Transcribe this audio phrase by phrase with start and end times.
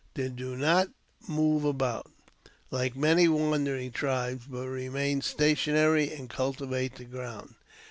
[0.15, 0.87] They do not
[1.27, 2.09] move about,
[2.71, 7.53] like many wandering tribes, but remain stationary and culti vate the ground.